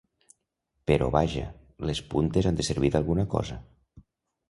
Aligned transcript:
…Però 0.91 1.09
vaja, 1.17 1.45
les 1.91 2.03
puntes 2.15 2.51
han 2.53 2.61
de 2.63 2.69
servir 2.73 2.93
d’alguna 2.97 3.31
cosa. 3.39 3.63